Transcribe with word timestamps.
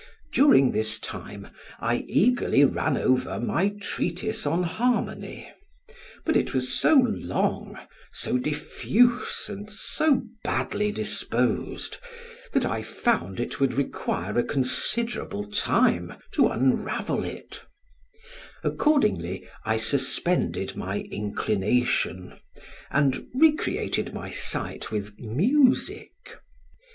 During 0.33 0.71
this 0.71 0.97
time 0.97 1.49
I 1.79 1.97
eagerly 2.07 2.65
ran 2.65 2.97
over 2.97 3.39
my 3.39 3.69
Treatise 3.79 4.47
on 4.47 4.63
Harmony, 4.63 5.47
but 6.25 6.35
it 6.35 6.55
was 6.55 6.69
so 6.73 6.95
long, 6.95 7.77
so 8.11 8.39
diffuse, 8.39 9.47
and 9.47 9.69
so 9.69 10.23
badly 10.43 10.91
disposed, 10.91 11.97
that 12.51 12.65
I 12.65 12.81
found 12.81 13.39
it 13.39 13.59
would 13.59 13.75
require 13.75 14.39
a 14.39 14.43
considerable 14.43 15.43
time 15.43 16.15
to 16.31 16.47
unravel 16.47 17.23
it: 17.23 17.63
accordingly 18.63 19.47
I 19.65 19.77
suspended 19.77 20.75
my 20.75 21.01
inclination, 21.11 22.39
and 22.89 23.27
recreated 23.35 24.15
my 24.15 24.31
sight 24.31 24.89
with 24.91 25.19
music. 25.19 26.11